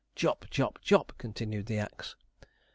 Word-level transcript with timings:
'Chop, 0.15 0.47
chop, 0.49 0.79
chop,' 0.81 1.13
continued 1.19 1.67
the 1.67 1.77
axe. 1.77 2.15